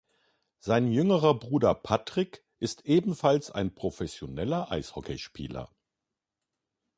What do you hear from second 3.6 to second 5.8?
professioneller Eishockeyspieler.